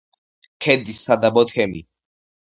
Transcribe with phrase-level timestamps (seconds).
[0.65, 1.85] ქედის სადაბო თემი.